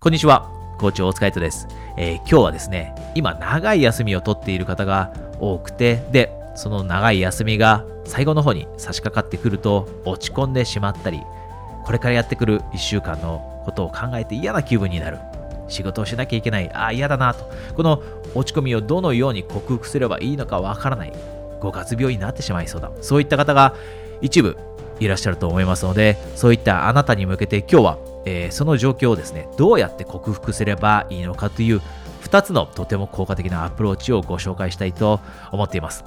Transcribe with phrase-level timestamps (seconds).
[0.00, 0.48] こんにちは。
[0.78, 1.66] 校長お疲れ様です、
[1.96, 11.20] えー、今日はですね、今長い休みを取っている方が多くて、で、その長い休みが最後の方に差し掛かってくると落ち込んでしまったり、
[11.84, 15.18] これからやってくる1週間のことを考えて嫌な気分になる。
[15.66, 16.70] 仕事をしなきゃいけない。
[16.72, 17.50] ああ、嫌だなと。
[17.74, 18.00] この
[18.36, 21.12] 落ち込みをどのように克服すればいいのかわからない。
[21.58, 22.92] 五月病になってしまいそうだ。
[23.00, 23.74] そういった方が
[24.20, 24.56] 一部
[25.00, 31.80] いらっしゃると思いますので、そういったあなたに向けて今日はえー、その状況をですねどうやって克服すればいいのかという
[32.22, 36.04] 2つのとても効果的なアプローチをご紹介したいと思っています。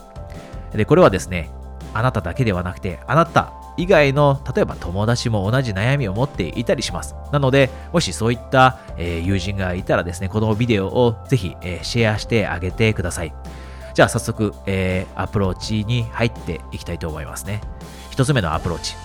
[0.73, 1.49] でこれはですね
[1.93, 7.15] あなただけではなくてあなた以外の例えば友達も同じ悩みを持っていたりします。
[7.31, 13.33] なのでもしそういった、え、友人がいたらですねこのビデオをぜひ、え、シェアしてあげてください。
[13.93, 17.61] じゃあ早速、え、アプローチに入っていきたいと思いますね。
[18.11, 18.95] 1つ目のアプローチ。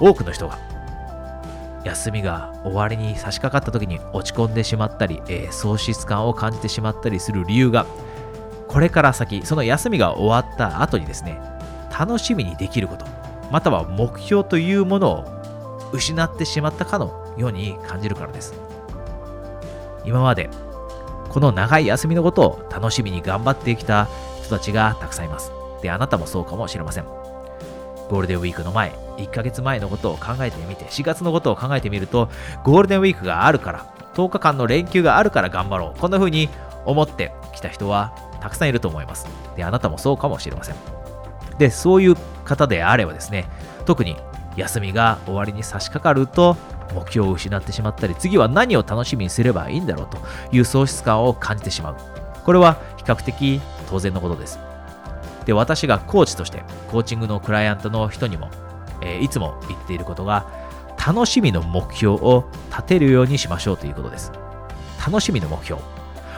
[0.00, 0.58] 多くの人が
[1.84, 7.86] 休みが終わりに差し掛かった時に落ち込んでしまったり、えー、喪失感を感じてしまったりする理由が
[8.68, 11.40] これから先その休みが終わった後にですね
[11.98, 13.04] 楽しみにできること
[13.50, 15.40] または目標というものを
[15.92, 18.54] 失ってしまったかのように感じるからです。
[20.04, 20.48] 今まで
[21.28, 24.08] この長い休みのことを楽しみに頑張ってきた
[24.42, 25.52] 人たちがたくさんいます。
[25.82, 27.04] であなたもそうかもしれません。
[27.04, 32.28] ゴールデンウィークの前1ヶ月前のことを考えてみて、4月のことを考えてみると、
[32.64, 36.00] ゴールデンウィークがあるから、10日間の連休があるから頑張ろう。
[36.00, 36.48] こんな風に
[36.84, 39.26] 思ってきた人はたくさんいると思います。
[39.56, 40.76] で、あなたもそうかもしれません。
[41.58, 43.48] で、そういう方であればですね、
[43.84, 44.16] 特に
[44.56, 46.56] 休みが終わりに差し掛かると、
[46.94, 50.18] 目標を失ってしまったり、次は何を楽しみにすればいいんだろうと
[50.50, 51.96] いう喪失感を感じてしまう。
[52.44, 54.58] これは比較的当然のことです。
[55.44, 58.48] で、私がコーチとして、コーチングのクライアントの人にも
[59.00, 60.46] えー、いつも言っていることが、
[61.04, 64.32] 楽しみの目標を立てるようにしましょうということです。
[65.04, 65.80] 楽しみの目標。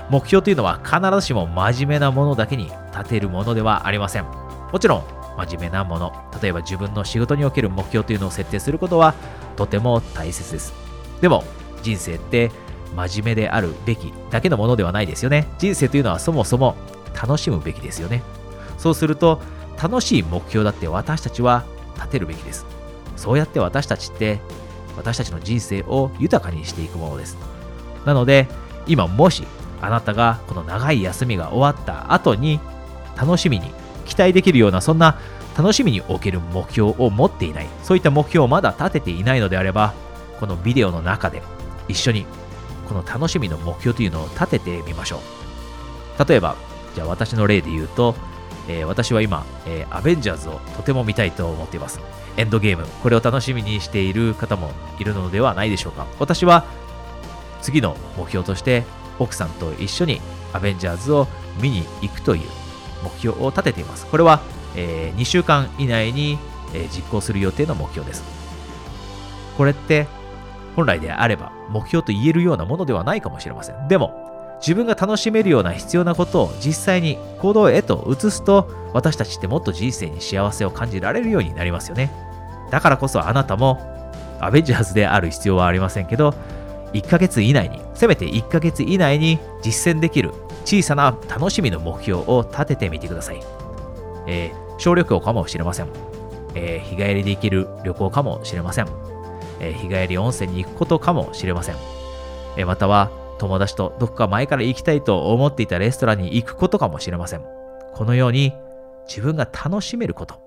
[0.08, 4.24] 目標というのは必ずしも真面目なものだけに立てるものではありません。
[4.72, 5.04] もちろん、
[5.36, 9.14] 真面目なもの、例えば自分の仕事における目標というのを設定することは
[9.56, 10.72] とても大切です。
[11.20, 11.44] でも、
[11.82, 12.52] 人生って
[12.94, 15.48] 真面目であるべきだけのものではないですよね。
[15.58, 16.76] 人生というのはそもそも
[17.20, 18.22] 楽しむべきですよね。
[18.78, 19.40] そうすると、
[19.82, 21.64] 楽しい目標だって私たちは
[21.96, 22.66] 立てるべきです。
[23.16, 24.40] そうやって私たちって
[24.96, 27.36] 私たちの人生を豊かにしていくものです。
[28.04, 28.48] なので
[28.86, 29.44] 今もし
[29.80, 32.60] あなたがこの長い休みが終わった後に
[33.16, 33.70] 楽しみに
[34.06, 35.18] 期待できるようなそんな
[35.56, 39.94] 楽しみにおける目標を持っていないそういった目標をまだ立てていないのであれば
[40.40, 41.42] このビデオの中で
[41.88, 42.26] 一緒に
[42.88, 45.20] この楽しみの目標というのを立ててみましょ
[46.18, 46.56] う例えば
[46.94, 48.14] じゃあ私の例で言うと
[48.68, 52.00] えー、私は今、えー、アベンジャーズをとても見たいと思っています。
[52.36, 56.06] エンドゲーム、これを楽しみにしている方もいるのではないでしょうか。
[56.18, 56.64] 私は
[57.60, 58.84] 次の目標として
[59.18, 60.20] 奥さんと一緒に
[60.52, 61.28] アベンジャーズを
[61.60, 62.48] 見に行くという
[63.02, 64.06] 目標を立てています。
[64.06, 64.40] これは、
[64.76, 66.38] えー、2週間以内に、
[66.74, 68.24] え実行する予定の目標です。
[69.58, 70.06] これって
[70.74, 73.88] 本来であれば目標と言えるようなものではないかもしれません。
[73.88, 74.21] でも
[74.62, 82.10] 自分が楽しめるような必要なことを実際に行動へと移すと私たちってもっと人生に幸せを感じられるようになりますよね。
[82.70, 83.80] だからこそあなたも
[84.40, 86.34] アベンジャーズである必要はありませんけど
[86.92, 90.32] 1ヶ月以内にせめて1ヶ月以内に実践できる
[90.64, 93.40] 小さな楽しみの目標を立ててみてください、
[94.26, 95.88] えー、小旅行かもしれません、
[96.54, 98.88] えー、日帰りで行ける旅行かもしれません、
[99.60, 101.76] えー、日帰り温泉に行くことかもしれません、
[102.56, 103.10] えまたは
[103.42, 107.42] 友達とどこか前から行きたいと思っていたレストランに行くことかもしれません。
[107.92, 108.52] このように
[109.08, 110.40] 自分が楽しめること、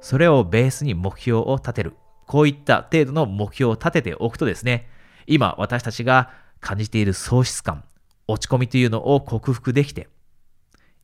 [0.00, 1.96] それをベースに目標を立てる。
[2.28, 4.88] こういった程度の目標を立てておくとですね、
[5.26, 6.30] 今私たちが
[6.60, 7.82] 感じている喪失感、
[8.28, 10.08] 落ち込みというのを克服できて、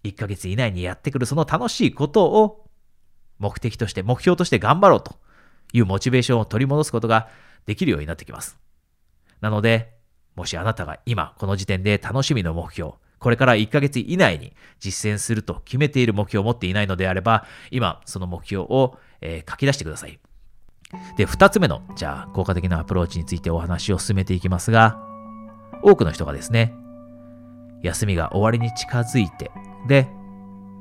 [0.05, 2.67] 1ヶ月以内にやってくるその楽しいことを
[3.41, 5.17] 目的として、目標として頑張ろうと
[5.73, 7.29] いうモチベーションを取り戻すことが
[7.67, 8.57] できるようになってきます。
[9.41, 10.02] なので、
[10.35, 20.19] もしあなたが今この時点で楽しみの目標、これから1ヶ月以内に実践すると決めている目標を持っていないのであれば、今その目標を、えー、書き出してください。
[21.17, 25.01] で、2つ目の、じゃあ効果的なアプローチについてお話を進めていきますが、
[25.83, 26.75] 多くの人がですね、
[27.83, 29.51] 休みが終わりに近づいて、
[29.87, 30.09] で、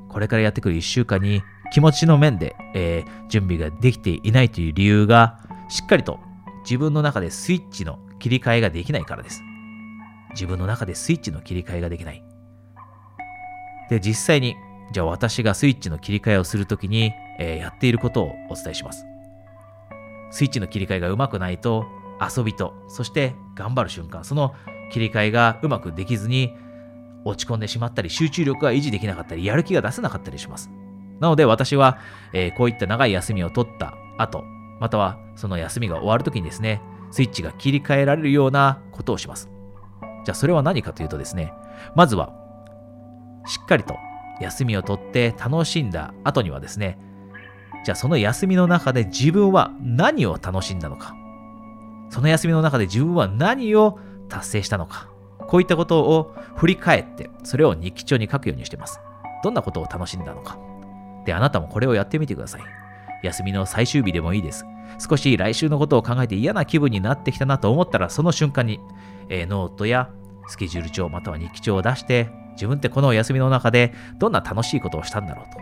[0.08, 5.38] これからやってくる1週間に気持ちの面で、えー、準備ができていないという理由が、
[5.68, 6.18] しっかりと
[6.64, 9.42] 自分の中でスイッチの切り替えができないからです。
[10.30, 12.24] 自分の中でスイッチの切り替えができない。
[13.90, 14.54] で、実際に、
[14.92, 19.04] じゃあ私がスイッチの切り替えをするときに、えー、やっていることをお伝えします。
[20.30, 21.84] スイッチの切り替えがうまくないと、
[22.20, 24.54] 遊びと、そして頑張る瞬間、その
[24.92, 26.54] 切り替えがうまくできずに
[27.24, 30.70] 落ち込んでしまったり、集中力が維持できなかったり、やる気が出せなかったりします。
[31.18, 31.98] なので私は、
[32.32, 34.44] えー、こういった長い休みを取った後、
[34.78, 36.80] またはその休みが終わるときにですね、
[37.12, 39.48] スイッチが切り替えられるようなことをします。
[40.24, 41.52] じゃあそれは何かというとですね、
[41.94, 42.32] まずは
[43.46, 43.96] しっかりと
[44.40, 46.98] 休みを取って楽しんだ後にはですね、
[47.84, 51.14] じゃあその休みの中で自分は何を楽しんだのか、
[52.10, 53.98] その休みの中で自分は何を
[54.28, 55.08] 達成したのか、
[55.48, 59.00] こういったことを振り返って、それを日記帳に書くようにしています。
[59.42, 60.58] どんなことを楽しんだのか。
[61.26, 62.81] で、あなたもこれをやってみてください。
[63.22, 64.64] 休みの最終日でもいいです。
[64.98, 68.80] 少し来週のことを考えて嫌な気分になってきたなと思ったら、その瞬間に、
[69.28, 70.10] えー、ノートや
[70.48, 75.60] スケジュール帳または日記帳を出して、自分ってこの休みの中でどんな楽しいことをしたんだろうと。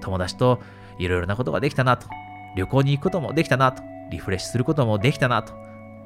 [0.00, 0.60] 友達と
[0.98, 2.08] いろいろなことができたなと。
[2.56, 3.82] 旅行に行くこともできたなと。
[4.10, 5.52] リフレッシュすることもできたなと。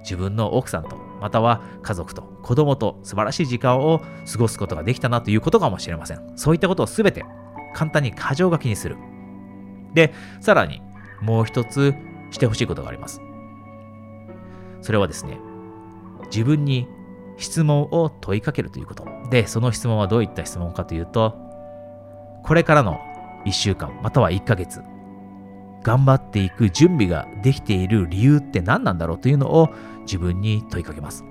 [0.01, 4.01] 自分の奥さんと、または家族と子供と素晴らしい時間を
[4.31, 6.33] 過ごすことができたなということかもしれません。
[6.37, 7.25] そういったことをすべて
[7.75, 8.97] 簡単に箇条書きにする。
[9.95, 10.83] で、さらに
[11.21, 11.95] もう一つ
[12.31, 13.21] してほしいことがあります。
[14.81, 15.39] それはですね、
[16.31, 16.89] 自分に
[17.37, 19.07] 質問を問いかけるということ。
[19.31, 21.37] で、その質問はどういった質問かというと、
[22.45, 23.01] これからの
[23.47, 24.83] 1週間、または1ヶ月、
[25.83, 29.69] 頑張っていく準備ができている理由って何なんだろうというのを
[30.03, 31.25] 自分に問いかけます。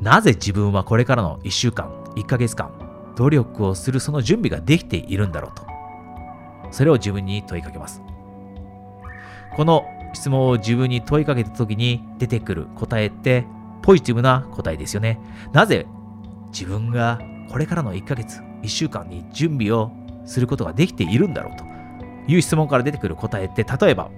[0.00, 2.72] なぜ自分はこれからの1週間、1ヶ月間、
[3.16, 5.64] 努力をするその準備ができているんだろうと。
[6.72, 8.02] それを自分に問いかけます。
[9.54, 9.84] この
[10.14, 13.46] 質問を自分に問いかけた時に出てくる答えって
[13.82, 15.20] ポジティブな答えですよね。
[15.52, 15.86] なぜ
[16.52, 17.20] 自分が
[17.50, 19.92] これからの1ヶ月、1週間に準備を
[20.24, 21.64] することができているんだろうと
[22.26, 24.10] いう質問から出てくる答えって、例えば、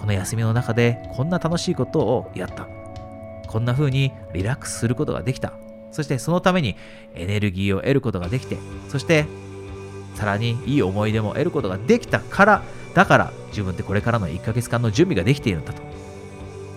[0.00, 2.68] この休みの中でこんな楽しいことをやった。
[3.48, 5.52] こんな風にリラックスすることができた。
[5.92, 6.76] そしてそのために
[7.14, 8.58] エネルギーを得ることができて、
[8.88, 9.26] そして
[10.14, 12.62] さらにいい思い出も得ることができたから、
[12.94, 15.82] だから自分ってこれからの1ヶ月間の準備ができているんだと。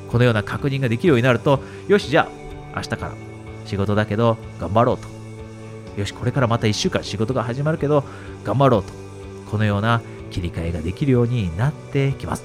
[0.10, 2.30] このような確認ができるようになると、よし、じゃ
[2.74, 3.12] あ明日から
[3.66, 5.08] 仕事だけど頑張ろうと。
[6.00, 8.04] よし、これからまた1週間仕事が始まるけど
[8.44, 8.94] 頑張ろうと。
[9.50, 12.44] このような切り替えができるようになってきます。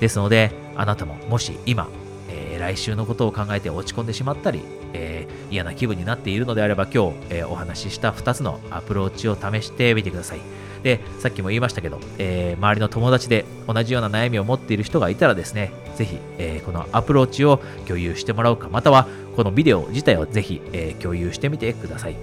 [0.00, 1.88] ですので、あなたももし今、
[2.28, 4.62] えー、来週のことを考えて落ち込んでしまったり、
[4.92, 10.40] えー、嫌な気分になっているのであれば今日、えー、お話しした2つのアプローチを試してみてください。
[10.82, 19.06] で、さっきも言いましたけど、えー、周りの友達で同じような悩みを持っている人がいたらですね、ぜひ、えー、このアプローチを共有してもらうか、または
[19.36, 22.16] このビデオ自体をぜひ、えー、共有してみてください。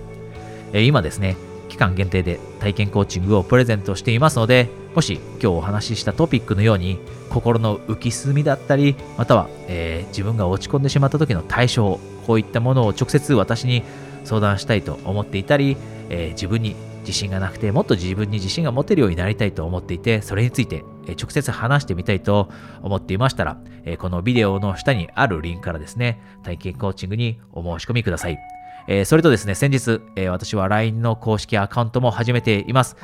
[0.73, 1.35] え今ですね、
[1.69, 6.99] 期間限定で体験コーチングをプレゼントしていますので、もし今日お話ししたトピックのように、
[7.29, 11.99] 心の浮き沈みだったり、または、え自分が落ち込んでしまった時の対処、
[12.29, 13.81] こういったものを直接私に
[14.23, 15.77] 相談したいと思っていたり、
[16.11, 20.83] え自分に自信がなくて、もっと自分に自信が持てるようになりたいと思っていて、それについて
[21.19, 22.51] 直接話してみたいと
[22.83, 23.57] 思っていましたら、
[23.97, 28.37] このビデオの下にあるリンクからですね、体験コーチングにお申し込みください。
[29.05, 32.95] それとですね、先日、私は LINE の公式アカウントも始めています。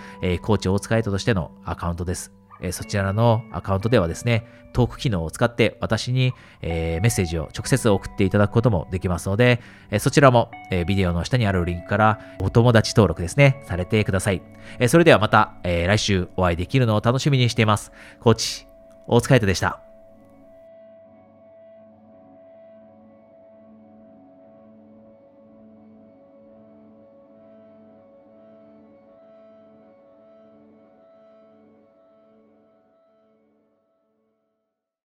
[0.43, 2.44] コーチ大塚エイトとしてのアカウントです。
[2.61, 14.41] えそちらのアカウントではですね、トーク機能を使って私に、えメッセージを直接送っていただくこともできますので、えそちらも、えビデオの下にあるリンクからお友達登録ですね、されてください。
[14.79, 17.91] えそれではまた、え来週お会いできるのを楽しみにしています。
[18.19, 18.67] コーチ、
[19.07, 19.84] 大塚イトでした。